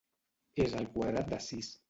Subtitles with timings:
[0.65, 1.73] És el quadrat de sis.